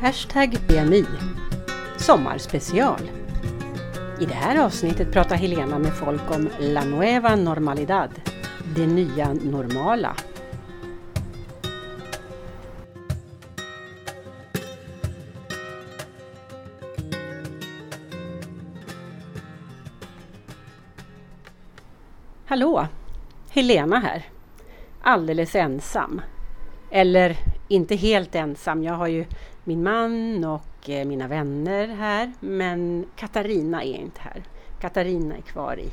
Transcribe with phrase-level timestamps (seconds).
[0.00, 1.06] Hashtag BMI
[1.96, 3.00] Sommarspecial
[4.20, 8.10] I det här avsnittet pratar Helena med folk om La Nueva Normalidad,
[8.76, 10.16] det nya normala.
[22.46, 22.86] Hallå!
[23.50, 24.24] Helena här.
[25.02, 26.20] Alldeles ensam.
[26.90, 27.36] Eller
[27.70, 28.82] inte helt ensam.
[28.82, 29.26] Jag har ju
[29.64, 32.32] min man och eh, mina vänner här.
[32.40, 34.42] Men Katarina är inte här.
[34.80, 35.88] Katarina är kvar i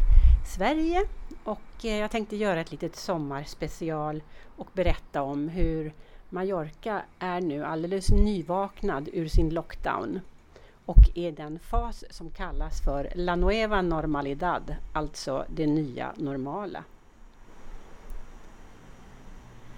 [0.56, 1.04] Sverige
[1.44, 4.24] och eh, jag tänkte göra ett litet sommarspecial
[4.56, 5.94] och berätta om hur
[6.30, 10.20] Mallorca är nu alldeles nyvaknad ur sin lockdown
[10.86, 16.84] och är den fas som kallas för La Nueva Normalidad, alltså det nya normala.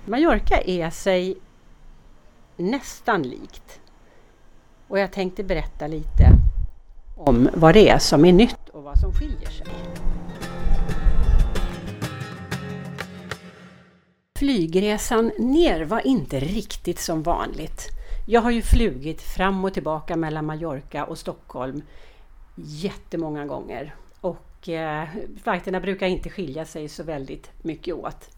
[0.06, 1.38] Mallorca är sig
[2.60, 3.80] nästan likt.
[4.88, 6.30] Och jag tänkte berätta lite
[7.16, 9.68] om vad det är som är nytt och vad som skiljer sig.
[14.40, 17.88] Flygresan ner var inte riktigt som vanligt.
[18.28, 21.82] Jag har ju flugit fram och tillbaka mellan Mallorca och Stockholm
[22.56, 25.08] jättemånga gånger och eh,
[25.44, 28.30] flighterna brukar inte skilja sig så väldigt mycket åt.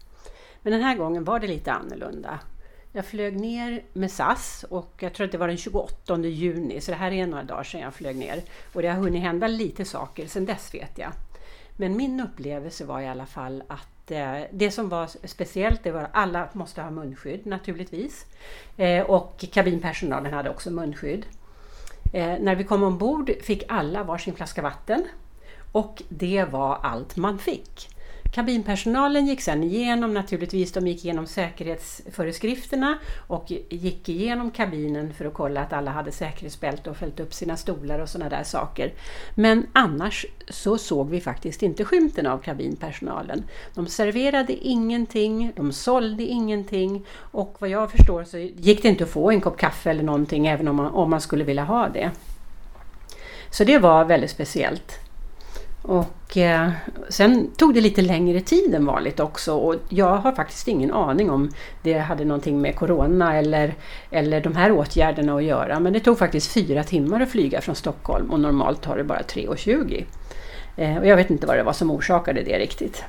[0.62, 2.38] Men den här gången var det lite annorlunda.
[2.94, 6.90] Jag flög ner med SAS och jag tror att det var den 28 juni, så
[6.90, 8.42] det här är några dagar sedan jag flög ner.
[8.72, 11.12] Och det har hunnit hända lite saker sedan dess vet jag.
[11.76, 16.02] Men min upplevelse var i alla fall att eh, det som var speciellt, det var
[16.02, 18.26] att alla måste ha munskydd naturligtvis.
[18.76, 21.26] Eh, och kabinpersonalen hade också munskydd.
[22.12, 25.04] Eh, när vi kom ombord fick alla varsin flaska vatten
[25.72, 27.88] och det var allt man fick.
[28.32, 35.34] Kabinpersonalen gick sedan igenom naturligtvis, de gick igenom säkerhetsföreskrifterna och gick igenom kabinen för att
[35.34, 38.92] kolla att alla hade säkerhetsbälte och följt upp sina stolar och sådana där saker.
[39.34, 43.44] Men annars så såg vi faktiskt inte skymten av kabinpersonalen.
[43.74, 49.10] De serverade ingenting, de sålde ingenting och vad jag förstår så gick det inte att
[49.10, 52.10] få en kopp kaffe eller någonting även om man, om man skulle vilja ha det.
[53.50, 55.01] Så det var väldigt speciellt.
[55.82, 56.70] Och eh,
[57.08, 61.30] sen tog det lite längre tid än vanligt också och jag har faktiskt ingen aning
[61.30, 61.50] om
[61.82, 63.74] det hade någonting med Corona eller,
[64.10, 65.80] eller de här åtgärderna att göra.
[65.80, 69.22] Men det tog faktiskt fyra timmar att flyga från Stockholm och normalt tar det bara
[69.22, 70.04] 3.20.
[70.76, 73.04] Eh, och jag vet inte vad det var som orsakade det riktigt.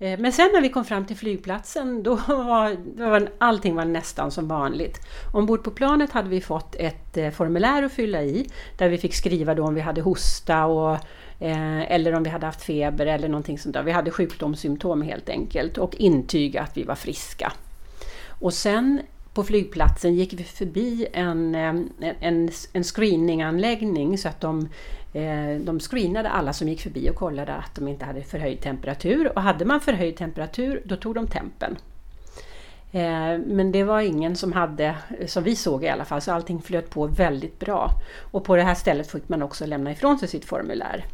[0.00, 3.84] Eh, men sen när vi kom fram till flygplatsen då var, då var allting var
[3.84, 5.00] nästan som vanligt.
[5.32, 9.14] Ombord på planet hade vi fått ett eh, formulär att fylla i där vi fick
[9.14, 10.92] skriva då om vi hade hosta och,
[11.40, 13.82] eh, eller om vi hade haft feber eller någonting sånt där.
[13.82, 17.52] Vi hade sjukdomssymptom helt enkelt och intyga att vi var friska.
[18.40, 19.00] Och sen
[19.34, 21.74] på flygplatsen gick vi förbi en, eh,
[22.20, 24.68] en, en screeninganläggning så att de
[25.12, 29.32] Eh, de screenade alla som gick förbi och kollade att de inte hade förhöjd temperatur
[29.36, 31.76] och hade man förhöjd temperatur då tog de tempen.
[32.92, 36.62] Eh, men det var ingen som hade, som vi såg i alla fall, så allting
[36.62, 37.90] flöt på väldigt bra.
[38.30, 41.04] Och på det här stället fick man också lämna ifrån sig sitt formulär.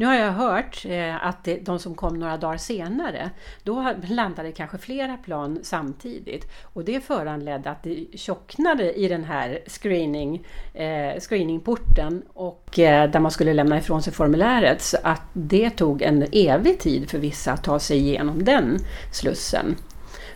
[0.00, 3.30] Nu har jag hört eh, att de som kom några dagar senare,
[3.62, 9.60] då landade kanske flera plan samtidigt och det föranledde att det tjocknade i den här
[9.66, 15.70] screening, eh, screeningporten och eh, där man skulle lämna ifrån sig formuläret så att det
[15.70, 18.78] tog en evig tid för vissa att ta sig igenom den
[19.12, 19.76] slussen.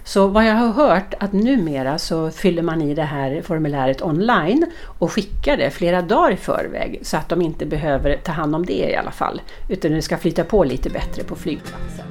[0.04, 4.66] Så vad jag har hört att numera så fyller man i det här formuläret online
[4.98, 8.66] och skickar det flera dagar i förväg så att de inte behöver ta hand om
[8.66, 9.40] det i alla fall.
[9.68, 12.06] Utan det ska flyta på lite bättre på flygplatsen.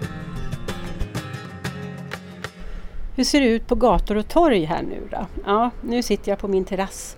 [3.16, 5.28] Hur ser det ut på gator och torg här nu då?
[5.46, 7.18] Ja, nu sitter jag på min terrass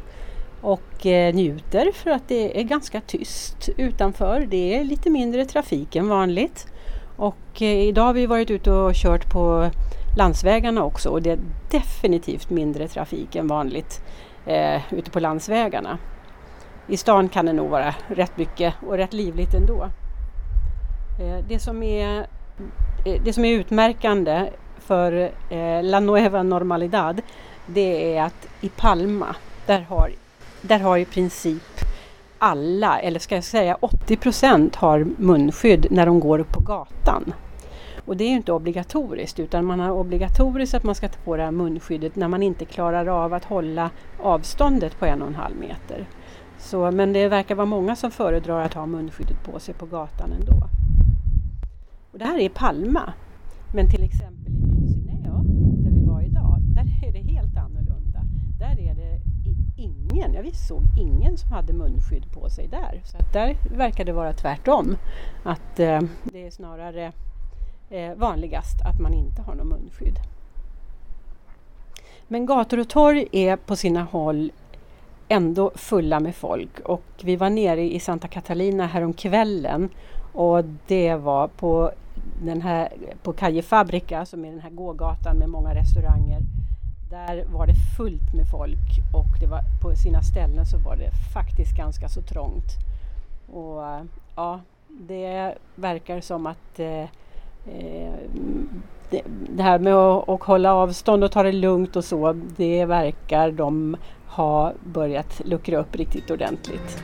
[0.62, 4.48] och eh, njuter för att det är ganska tyst utanför.
[4.50, 6.68] Det är lite mindre trafik än vanligt.
[7.16, 9.70] Och eh, idag har vi varit ute och kört på
[10.16, 11.40] landsvägarna också och det är
[11.72, 14.02] definitivt mindre trafik än vanligt
[14.46, 15.98] eh, ute på landsvägarna.
[16.88, 19.90] I stan kan det nog vara rätt mycket och rätt livligt ändå.
[21.20, 22.28] Eh, det, som är,
[23.06, 27.22] eh, det som är utmärkande för eh, La Nueva Normalidad
[27.66, 29.36] det är att i Palma
[29.66, 30.12] där har,
[30.62, 31.64] där har i princip
[32.38, 37.34] alla, eller ska jag säga 80 procent har munskydd när de går på gatan.
[38.06, 41.38] Och det är ju inte obligatoriskt utan man har obligatoriskt att man ska ta på
[41.38, 45.36] det här munskyddet när man inte klarar av att hålla avståndet på en och en
[45.36, 46.08] halv meter.
[46.58, 50.32] Så, men det verkar vara många som föredrar att ha munskyddet på sig på gatan
[50.32, 50.68] ändå.
[52.12, 53.14] Och det här är Palma.
[53.74, 58.22] Men till exempel i byn där vi var idag, där är det helt annorlunda.
[58.60, 59.20] Där är det
[59.78, 63.02] ingen, jag visst såg ingen som hade munskydd på sig där.
[63.04, 64.98] Så att där verkar det vara tvärtom.
[65.44, 67.12] Att eh, det är snarare
[67.96, 70.20] eh, vanligast att man inte har någon munskydd.
[72.28, 74.52] Men gator och torg är på sina håll
[75.28, 79.90] ändå fulla med folk och vi var nere i Santa Catalina häromkvällen
[80.34, 81.92] och det var på
[82.44, 82.94] den här
[83.24, 86.42] på Calle Fabrica som är den här gågatan med många restauranger.
[87.10, 91.12] Där var det fullt med folk och det var, på sina ställen så var det
[91.34, 92.72] faktiskt ganska så trångt.
[93.54, 94.04] Och eh,
[94.36, 97.10] ja, det verkar som att eh, eh
[99.10, 103.52] det, det, här med att, hålla avstånd och ta det lugnt och så, det verkar
[103.52, 103.98] de
[104.28, 107.04] ha börjat luckra upp riktigt ordentligt.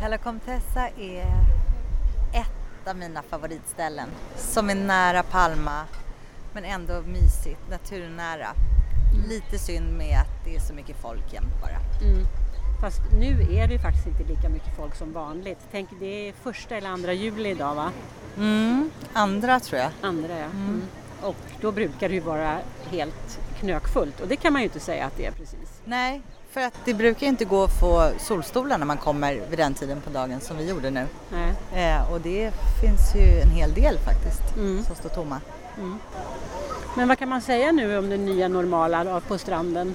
[0.00, 1.22] Cala Comtessa är
[2.32, 5.84] ett av mina favoritställen som är nära Palma
[6.52, 8.48] men ändå mysigt, naturnära.
[9.28, 12.08] Lite synd med att det är så mycket folk jämt bara.
[12.08, 12.26] Mm.
[12.80, 15.58] Fast nu är det faktiskt inte lika mycket folk som vanligt.
[15.70, 17.90] Tänk, det är första eller andra juli idag va?
[18.36, 19.90] Mm, andra tror jag.
[20.00, 20.44] Andra ja.
[20.44, 20.68] Mm.
[20.68, 20.82] mm.
[21.22, 22.58] Och då brukar det ju vara
[22.90, 25.80] helt knökfullt och det kan man ju inte säga att det är precis.
[25.84, 29.74] Nej, för att det brukar inte gå att få solstolar när man kommer vid den
[29.74, 31.06] tiden på dagen som vi gjorde nu.
[31.30, 31.52] Nej.
[31.84, 34.84] Eh, och det finns ju en hel del faktiskt mm.
[34.84, 35.40] som står tomma.
[35.76, 35.98] Mm.
[36.96, 39.94] Men vad kan man säga nu om det nya normala på stranden?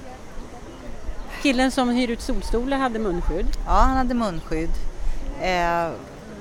[1.44, 3.46] Killen som hyr ut solstolar hade munskydd.
[3.66, 4.70] Ja, han hade munskydd.
[5.42, 5.90] Eh,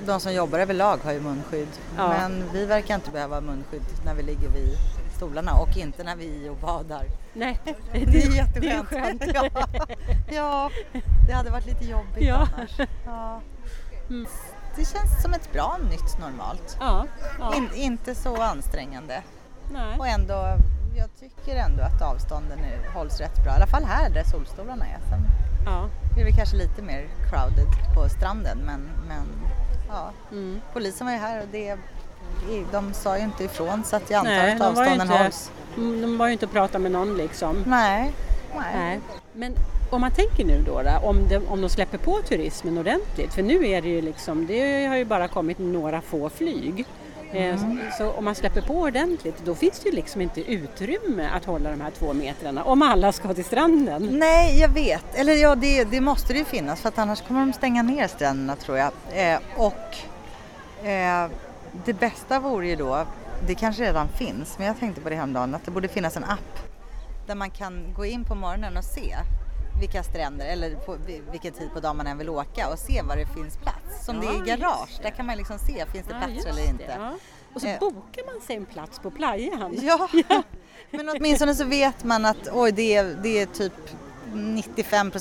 [0.06, 1.68] de som jobbar överlag har ju munskydd.
[1.98, 2.08] Ja.
[2.08, 4.78] Men vi verkar inte behöva munskydd när vi ligger vid
[5.16, 7.06] stolarna och inte när vi är och badar.
[7.34, 8.60] Nej, det, det är jätteskönt.
[8.60, 9.24] Det är skönt.
[9.28, 9.50] ja.
[10.32, 10.70] ja,
[11.28, 12.48] det hade varit lite jobbigt ja.
[12.58, 12.90] annars.
[13.06, 13.42] Ja.
[14.10, 14.28] Mm.
[14.76, 16.78] Det känns som ett bra nytt normalt.
[16.80, 17.06] Ja,
[17.40, 17.56] ja.
[17.56, 19.24] In, inte så ansträngande.
[19.74, 20.00] Nej.
[20.00, 20.58] Och ändå,
[20.98, 23.54] jag tycker ändå att avstånden är, hålls rätt bra.
[23.54, 25.00] I alla fall här där solstolarna är.
[25.10, 25.22] Sen
[25.66, 25.90] ja.
[26.22, 29.26] är det kanske lite mer crowded på stranden men, men
[29.90, 30.12] ja.
[30.32, 30.62] Mm.
[30.74, 31.78] Polisen var ju här och det
[32.72, 35.52] de sa ju inte ifrån så att jag antar Nej, att avstånden inte, hålls.
[35.78, 37.64] Mm, de var ju inte och pratade med någon liksom.
[37.68, 38.14] Nej.
[38.56, 38.76] Nej.
[38.76, 39.00] Nej.
[39.34, 39.56] Men
[39.90, 43.44] om man tänker nu då, då om, de, om de släpper på turismen ordentligt, för
[43.44, 46.86] nu är det ju liksom, det har ju bara kommit några få flyg.
[47.34, 47.80] Eh, mm.
[47.98, 51.70] Så om man släpper på ordentligt då finns det ju liksom inte utrymme att hålla
[51.70, 54.10] de här två metrarna om alla ska till stranden.
[54.12, 55.16] Nej, jag vet.
[55.16, 58.08] Eller ja, det, det måste det ju finnas för att annars kommer de stänga ner
[58.08, 58.92] stränderna tror jag.
[59.14, 59.96] Eh, och
[60.88, 61.30] eh,
[61.86, 63.06] det bästa vore ju då,
[63.48, 66.24] det kanske redan finns, men jag tänkte på det häromdagen, att det borde finnas en
[66.24, 66.60] app
[67.28, 69.16] där man kan gå in på morgonen och se
[69.84, 70.98] vilka stränder eller på
[71.32, 74.06] vilken tid på dagen man än vill åka och se var det finns plats.
[74.06, 76.70] Som ja, det är garage, där kan man liksom se, finns det ja, plats eller
[76.70, 76.88] inte?
[76.88, 77.14] Det, ja.
[77.54, 77.80] Och så eh.
[77.80, 79.76] bokar man sig en plats på playan.
[79.82, 80.08] Ja,
[80.92, 83.74] men åtminstone så vet man att oj, det är, det är typ
[84.34, 85.12] 95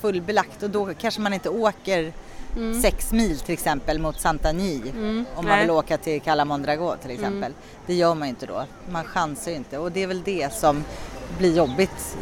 [0.00, 2.12] fullbelagt och då kanske man inte åker
[2.56, 2.82] mm.
[2.82, 5.24] sex mil till exempel mot Santagny mm.
[5.34, 5.60] om man Nej.
[5.60, 7.52] vill åka till Cala Mondragón till exempel.
[7.52, 7.54] Mm.
[7.86, 10.84] Det gör man inte då, man chansar ju inte och det är väl det som
[11.38, 12.16] blir jobbigt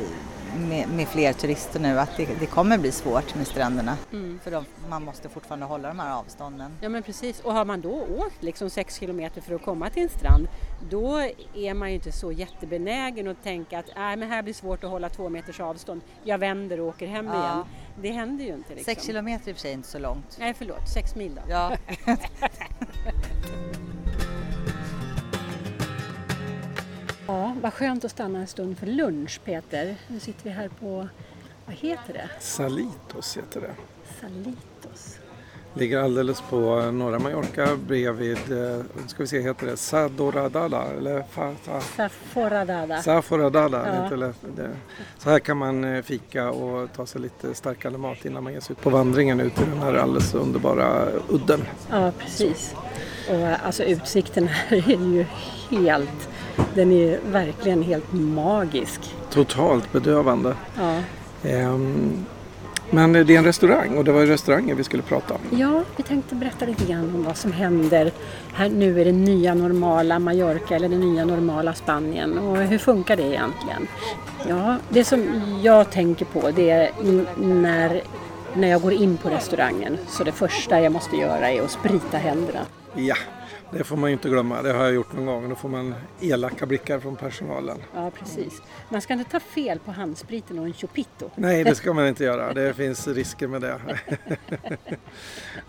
[0.55, 3.97] med, med, fler turister nu att det, det kommer bli svårt med stränderna.
[4.12, 4.41] Mm.
[4.43, 6.73] För de, man måste fortfarande hålla de här avstånden.
[6.81, 10.03] Ja men precis och har man då åkt liksom sex kilometer för att komma till
[10.03, 10.49] en strand
[10.90, 11.19] då
[11.55, 14.90] är man ju inte så jättebenägen att tänka att äh, men här blir svårt att
[14.90, 16.00] hålla två meters avstånd.
[16.25, 17.45] Jag vänder och åker hem ja.
[17.45, 17.64] igen.
[18.02, 18.75] Det händer ju inte.
[18.75, 18.95] Liksom.
[18.95, 20.37] Sex kilometer i och för sig inte så långt.
[20.38, 21.43] Nej förlåt, sex mil då.
[21.49, 21.76] Ja.
[27.26, 29.97] Ja, vad skönt att stanna en stund för lunch Peter.
[30.09, 31.09] Nu sitter vi här på,
[31.66, 32.28] vad heter det?
[32.40, 33.75] Salitos heter det.
[34.21, 35.19] Salitos.
[35.76, 40.85] Ligger alldeles på norra Mallorca bredvid, eh, ska vi se, heter det Sadoradada?
[40.99, 41.81] Eller fa, fa.
[41.81, 43.02] Saforadada.
[43.02, 44.09] Saforadada.
[44.11, 44.69] Ja.
[45.19, 48.61] Så här kan man eh, fika och ta sig lite starkare mat innan man ger
[48.61, 51.61] sig ut på vandringen ut i den här alldeles underbara udden.
[51.90, 52.75] Ja, precis.
[53.31, 55.26] Och alltså utsikten här är ju
[55.71, 56.28] helt
[56.75, 59.00] den är verkligen helt magisk.
[59.30, 60.54] Totalt bedövande.
[60.78, 61.00] Ja.
[61.42, 62.26] Um,
[62.90, 65.40] men det är en restaurang och det var restauranger vi skulle prata om.
[65.58, 68.12] Ja, vi tänkte berätta lite grann om vad som händer
[68.54, 73.16] här nu är det nya normala Mallorca eller det nya normala Spanien och hur funkar
[73.16, 73.88] det egentligen?
[74.49, 76.90] Ja, det som jag tänker på det är
[77.37, 78.02] när,
[78.54, 82.18] när jag går in på restaurangen så det första jag måste göra är att sprita
[82.18, 82.61] händerna.
[82.94, 83.16] Ja,
[83.78, 85.49] Det får man ju inte glömma, det har jag gjort någon gång.
[85.49, 87.78] Då får man elaka blickar från personalen.
[87.95, 88.62] Ja, precis.
[88.88, 91.31] Man ska inte ta fel på handspriten och en Chupito.
[91.35, 92.52] Nej, det ska man inte göra.
[92.52, 93.81] Det finns risker med det.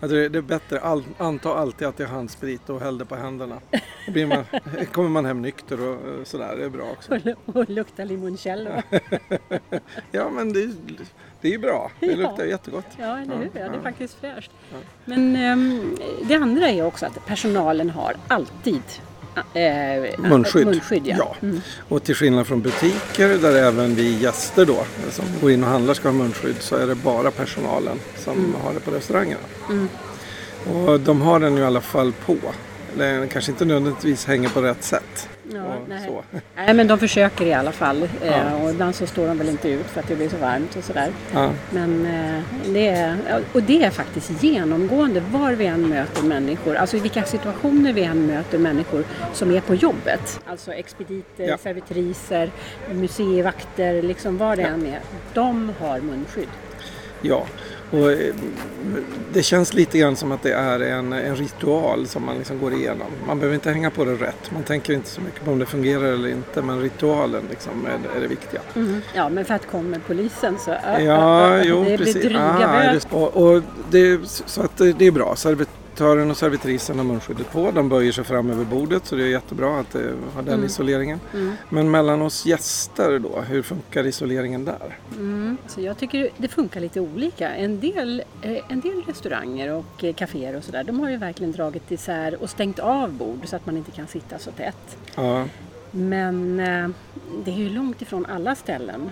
[0.00, 0.80] det är bättre,
[1.18, 3.60] anta alltid att det är handsprit och häll det på händerna.
[4.06, 4.44] Då man,
[4.92, 7.20] kommer man hem nykter och sådär, det är bra också.
[7.46, 8.70] Och, och lukta limoncello.
[10.10, 10.70] ja, men det,
[11.46, 11.90] det är bra.
[12.00, 12.16] Det ja.
[12.16, 12.84] luktar jättegott.
[12.96, 13.50] Ja, eller hur?
[13.54, 14.50] Ja, det är faktiskt fräscht.
[15.04, 15.96] Men um,
[16.28, 18.82] det andra är också att personalen har alltid
[19.54, 20.66] Eh, munskydd.
[20.66, 21.16] munskydd ja.
[21.18, 21.36] ja.
[21.42, 21.60] Mm.
[21.88, 25.94] Och till skillnad från butiker där även vi gäster då som går in och handlar
[25.94, 28.54] ska ha munskydd så är det bara personalen som mm.
[28.62, 29.40] har det på restaurangerna.
[29.70, 29.88] Mm.
[30.72, 32.36] Och de har den ju i alla fall på.
[32.98, 35.28] Den kanske inte nödvändigtvis hänger på rätt sätt.
[35.52, 36.10] Ja, nej.
[36.56, 36.74] nej.
[36.74, 38.02] men de försöker i alla fall.
[38.02, 38.54] Eh, ja.
[38.62, 40.84] och ibland så står de väl inte ut för att det blir så varmt och
[40.84, 41.10] sådär.
[41.34, 41.50] Ja.
[41.70, 43.16] Men eh, det är,
[43.52, 48.02] och det är faktiskt genomgående var vi än möter människor, alltså i vilka situationer vi
[48.02, 50.40] än möter människor som är på jobbet.
[50.46, 51.58] Alltså expediter, ja.
[51.58, 52.50] servitriser,
[52.92, 55.00] museivakter, liksom vad det än är.
[55.34, 56.48] De har munskydd.
[57.22, 57.46] Ja,
[57.90, 58.34] och eh,
[59.32, 62.74] det känns lite grann som att det är en, en ritual som man liksom går
[62.74, 63.06] igenom.
[63.26, 64.50] Man behöver inte hänga på det rätt.
[64.50, 66.62] Man tänker inte så mycket på om det fungerar eller inte.
[66.62, 68.60] Men ritualen liksom är, är det viktiga.
[68.74, 69.00] Mm.
[69.14, 72.14] Ja, men för att kommer polisen så äh, ja, äh, jo, det precis.
[72.14, 73.16] blir dryga ah, böter.
[73.16, 75.36] Och, och det, så att det, det är bra.
[75.36, 77.70] Servit Servitören och servitrisen har munskyddet på.
[77.70, 80.66] De böjer sig fram över bordet så det är jättebra att det har den mm.
[80.66, 81.20] isoleringen.
[81.34, 81.52] Mm.
[81.68, 84.98] Men mellan oss gäster då, hur funkar isoleringen där?
[85.16, 85.56] Mm.
[85.66, 87.54] Så jag tycker det funkar lite olika.
[87.54, 91.52] En del, eh, en del restauranger och eh, kaféer och sådär de har ju verkligen
[91.52, 94.96] dragit isär och stängt av bord så att man inte kan sitta så tätt.
[95.14, 95.44] Ja.
[95.96, 96.88] Men eh,
[97.44, 99.10] det är ju långt ifrån alla ställen.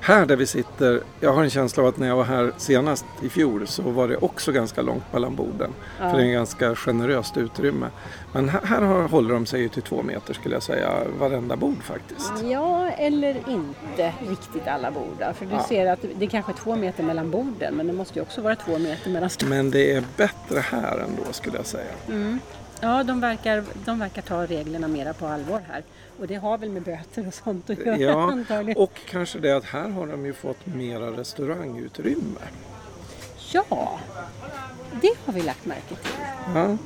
[0.00, 3.04] Här där vi sitter, jag har en känsla av att när jag var här senast
[3.22, 5.70] i fjol så var det också ganska långt mellan borden.
[6.00, 6.10] Ja.
[6.10, 7.86] För det är en ganska generöst utrymme.
[8.32, 12.32] Men här, här håller de sig till två meter skulle jag säga, varenda bord faktiskt.
[12.44, 15.24] Ja, eller inte riktigt alla bord.
[15.34, 15.64] För du ja.
[15.68, 18.40] ser att det är kanske är två meter mellan borden men det måste ju också
[18.40, 19.56] vara två meter mellan stolarna.
[19.56, 21.92] Men det är bättre här ändå skulle jag säga.
[22.08, 22.38] Mm.
[22.84, 25.82] Ja, de verkar, de verkar ta reglerna mera på allvar här.
[26.18, 28.82] Och det har väl med böter och sånt att göra ja, antagligen.
[28.82, 32.40] Och kanske det att här har de ju fått mera restaurangutrymme.
[33.52, 33.98] Ja,
[35.00, 35.96] det har vi lagt märke till.
[36.54, 36.76] Ja.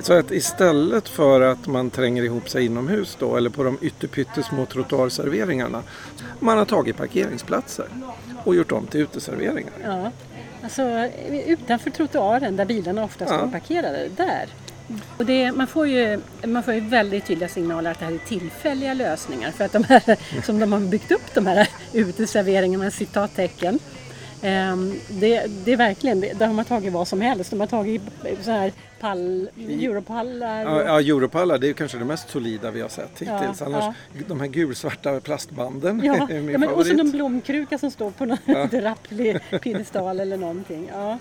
[0.00, 4.66] Så att istället för att man tränger ihop sig inomhus då eller på de ytterpyttesmå
[4.66, 5.82] trottoarserveringarna.
[6.40, 7.86] Man har tagit parkeringsplatser
[8.44, 9.72] och gjort om till uteserveringar.
[9.84, 10.10] Ja,
[10.62, 10.82] alltså
[11.46, 13.38] utanför trottoaren där bilarna oftast ja.
[13.38, 14.48] står parkerade, där
[15.18, 18.18] och det, man, får ju, man får ju väldigt tydliga signaler att det här är
[18.18, 23.78] tillfälliga lösningar för att de här som de har byggt upp de här uteserveringarna, citattecken.
[24.42, 27.50] Ehm, det, det är verkligen, det, har man tagit vad som helst.
[27.50, 28.02] De har tagit
[28.42, 30.62] så här pall, europallar.
[30.62, 33.60] Ja, ja, europallar det är kanske det mest solida vi har sett hittills.
[33.60, 34.22] Ja, Annars, ja.
[34.28, 38.10] de här gulsvarta plastbanden ja, är min ja, men, Och så någon blomkruka som står
[38.10, 38.66] på någon ja.
[38.70, 40.90] drapplig piedestal eller någonting.
[40.92, 41.18] Ja.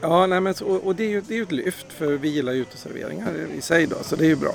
[0.00, 2.52] Ja, nej, men, och, och det är ju det är ett lyft för vi gillar
[2.52, 4.54] ju uteserveringar i sig då, så det är ju bra.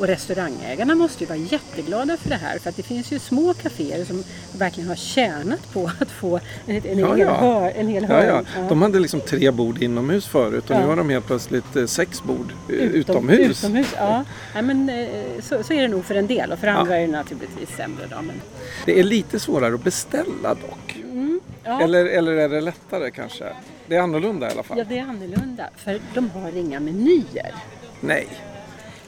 [0.00, 3.54] Och restaurangägarna måste ju vara jätteglada för det här för att det finns ju små
[3.54, 4.24] kaféer som
[4.58, 7.34] verkligen har tjänat på att få en, en, ja, hel, ja.
[7.34, 8.26] Hör, en hel hörn.
[8.26, 8.68] Ja, ja.
[8.68, 12.22] De hade liksom tre bord inomhus förut och nu har de helt plötsligt eh, sex
[12.22, 13.64] bord eh, Utom, utomhus.
[13.64, 14.24] utomhus ja.
[14.54, 17.06] ja men, eh, så, så, är det nog för en del och för andra är
[17.06, 18.06] det naturligtvis sämre.
[18.10, 18.40] Då, men...
[18.86, 20.96] Det är lite svårare att beställa dock.
[21.02, 23.44] Mm, eller, eller är det lättare kanske?
[23.90, 24.78] Det är annorlunda i alla fall.
[24.78, 25.68] Ja, det är annorlunda.
[25.76, 27.54] För de har inga menyer.
[28.00, 28.28] Nej.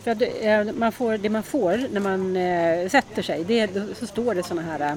[0.02, 4.06] För det, eh, man får, det man får när man eh, sätter sig, det, så
[4.06, 4.96] står det sådana här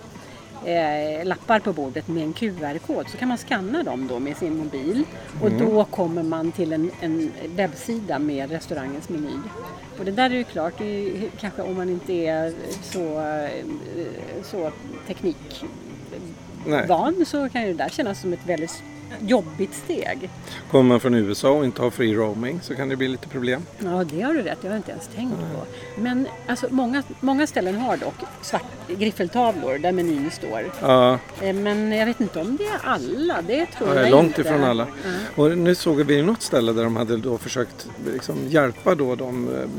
[0.65, 3.09] eh, lappar på bordet med en QR-kod.
[3.09, 5.03] Så kan man skanna dem då med sin mobil
[5.41, 5.65] och mm.
[5.65, 9.37] då kommer man till en, en, webbsida med restaurangens meny.
[9.99, 13.65] Och det där är ju klart, det är, kanske om man inte är så, eh,
[14.43, 14.71] så
[15.07, 18.83] teknikvan så kan ju det där kännas som ett väldigt
[19.21, 20.29] jobbigt steg.
[20.71, 23.61] Kommer man från USA och inte har free roaming så kan det bli lite problem.
[23.79, 25.65] Ja, det har du rätt Det har jag inte ens tänkt på.
[26.01, 30.71] Men alltså, många, många ställen har dock svart, griffeltavlor där menyn står.
[30.81, 31.19] Ja.
[31.41, 33.41] Eh, men jag vet inte om det är alla.
[33.41, 34.41] Det tror ja, jag långt inte.
[34.41, 34.87] ifrån alla.
[35.03, 35.43] Ja.
[35.43, 39.49] Och nu såg vi något ställe där de hade då försökt liksom hjälpa då de
[39.55, 39.69] eh,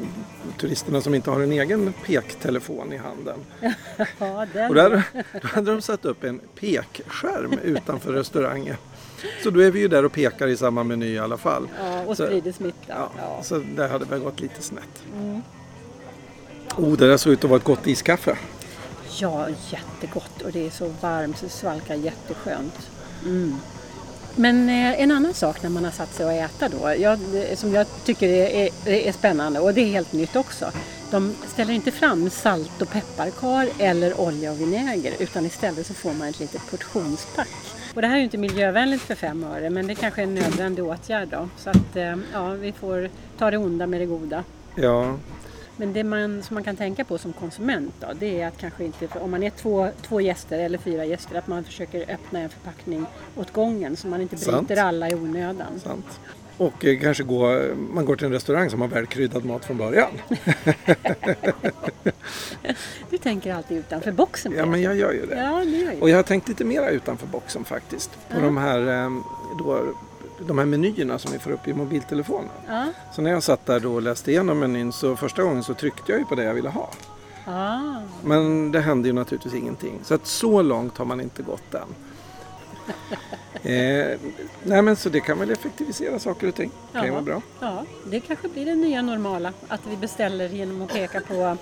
[0.59, 3.39] turisterna som inte har en egen pektelefon i handen.
[4.19, 4.69] ja, den.
[4.69, 5.03] Och där,
[5.43, 8.77] då hade de satt upp en pekskärm utanför restaurangen.
[9.43, 11.69] Så då är vi ju där och pekar i samma meny i alla fall.
[11.79, 12.77] Ja, och sprider smitta.
[12.89, 13.43] Ja, ja.
[13.43, 15.03] Så det hade väl gått lite snett.
[15.15, 15.43] Mm.
[16.77, 18.39] Oh, det där såg ut att vara ett gott iskaffe.
[19.21, 22.91] Ja, jättegott och det är så varmt så det svalkar jätteskönt.
[23.25, 23.57] Mm.
[24.37, 27.19] Men eh, en annan sak när man har satt sig och äta då, jag,
[27.55, 30.73] som jag tycker är, är, är, spännande och det är helt nytt också.
[31.11, 36.13] De ställer inte fram salt och pepparkar eller olja och vinäger utan istället så får
[36.13, 37.49] man ett litet portionspack.
[37.95, 40.35] Och det här är ju inte miljövänligt för fem öre men det kanske är en
[40.35, 41.49] nödvändig åtgärd då.
[41.57, 44.45] Så att eh, ja, vi får ta det onda med det goda.
[44.75, 45.19] Ja,
[45.77, 48.85] men det man, som man kan tänka på som konsument då, det är att kanske
[48.85, 52.49] inte, om man är två, två gäster eller fyra gäster, att man försöker öppna en
[52.49, 53.07] förpackning
[53.37, 54.71] åt gången så man inte bryter Sant.
[54.71, 55.81] alla i onödan.
[55.83, 56.21] Sant.
[56.57, 57.61] Och eh, kanske gå,
[57.95, 60.11] man går till en restaurang som har välkryddad mat från början.
[63.11, 64.53] du tänker alltid utanför boxen.
[64.57, 65.37] Ja, men jag gör ju det.
[65.37, 68.11] Ja, det gör Och jag har tänkt lite mera utanför boxen faktiskt.
[68.29, 68.45] På ja.
[68.45, 69.11] de här eh,
[69.59, 69.95] då,
[70.39, 72.51] de här menyerna som vi får upp i mobiltelefonen.
[72.69, 72.87] Ja.
[73.13, 76.13] Så när jag satt där då och läste igenom menyn så första gången så tryckte
[76.13, 76.91] jag ju på det jag ville ha.
[77.47, 77.79] Ah.
[78.25, 80.01] Men det hände ju naturligtvis ingenting.
[80.05, 81.95] Så att så långt har man inte gått än.
[83.73, 84.19] eh,
[84.63, 86.71] nej men så det kan väl effektivisera saker och ting.
[86.93, 87.43] Det kan ju vara bra.
[87.61, 89.53] Ja, det kanske blir det nya normala.
[89.69, 91.57] Att vi beställer genom att peka på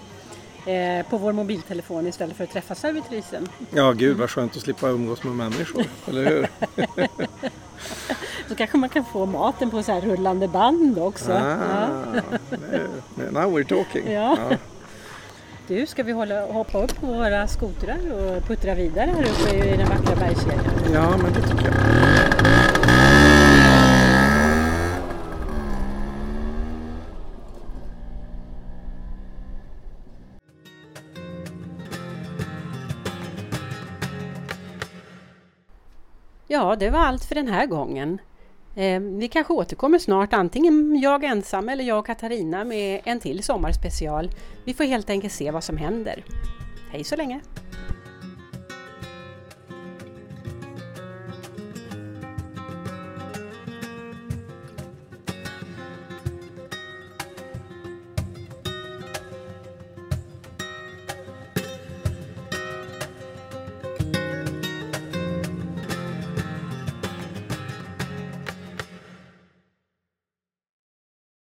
[0.67, 3.49] eh, på vår mobiltelefon istället för att träffa servitrisen.
[3.71, 6.49] Ja, gud vad skönt att slippa umgås med människor, eller hur?
[8.49, 11.33] Så kanske man kan få maten på så här rullande band också.
[11.33, 13.31] Ah, ja.
[13.31, 14.13] Now we're talking.
[14.13, 14.39] Ja.
[14.51, 14.57] ja.
[15.67, 19.77] Du, ska vi hålla, hoppa upp på våra skotrar och puttra vidare här uppe i
[19.77, 20.93] den vackra bergskedjan?
[20.93, 22.04] Ja, men det tycker jag.
[36.55, 38.19] Ja, det var allt för den här gången.
[38.75, 43.43] Eh, vi kanske återkommer snart, antingen jag ensam eller jag och Katarina med en till
[43.43, 44.31] sommarspecial.
[44.65, 46.25] Vi får helt enkelt se vad som händer.
[46.91, 47.41] Hej så länge!